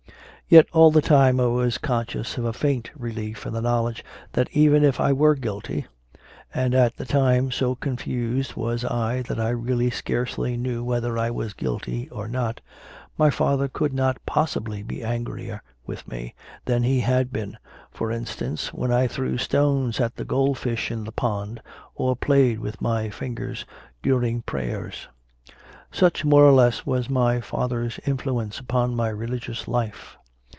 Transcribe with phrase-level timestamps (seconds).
[0.53, 4.49] Yet all the time I was conscious of a faint relief in the knowledge that
[4.51, 5.85] even if I were guilty
[6.53, 11.17] and at the time so con fused was I that I really scarcely knew whether
[11.17, 12.59] I were guilty or not
[13.17, 17.57] my father could not possibly be angrier with me than he had been,
[17.89, 21.61] for instance, when I threw stones at the goldfish in the pond
[21.95, 23.63] or played with my fingers
[24.03, 25.07] during prayers.
[25.93, 30.17] Such, more or less, was my father s influence upon my religious life.